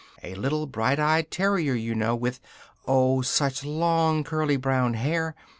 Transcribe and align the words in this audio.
A 0.23 0.33
little 0.33 0.65
bright 0.65 0.99
eyed 0.99 1.29
terrier, 1.29 1.75
you 1.75 1.93
know, 1.93 2.15
with 2.15 2.39
oh! 2.87 3.21
such 3.21 3.63
long 3.63 4.23
curly 4.23 4.57
brown 4.57 4.95
hair! 4.95 5.35